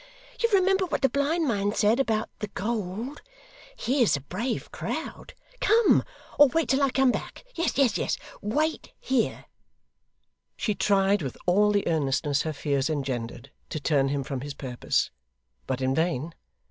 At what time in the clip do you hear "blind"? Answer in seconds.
1.09-1.47